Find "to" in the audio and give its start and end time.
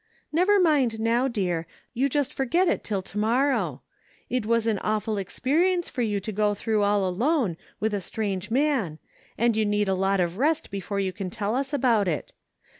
3.03-3.17, 6.21-6.31